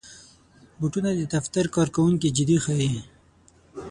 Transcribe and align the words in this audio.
بوټونه 0.79 1.09
د 1.15 1.21
دفتر 1.33 1.65
کارکوونکي 1.75 2.27
جدي 2.37 2.57
ښيي. 2.65 2.91